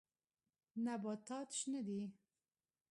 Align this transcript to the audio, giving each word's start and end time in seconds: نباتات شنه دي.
نباتات 0.85 1.49
شنه 1.57 1.79
دي. 1.87 2.01